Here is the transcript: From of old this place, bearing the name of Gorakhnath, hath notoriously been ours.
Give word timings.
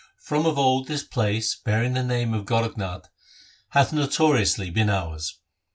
From 0.17 0.47
of 0.47 0.57
old 0.57 0.87
this 0.87 1.03
place, 1.03 1.53
bearing 1.53 1.93
the 1.93 2.01
name 2.03 2.33
of 2.33 2.45
Gorakhnath, 2.47 3.05
hath 3.69 3.93
notoriously 3.93 4.71
been 4.71 4.89
ours. 4.89 5.37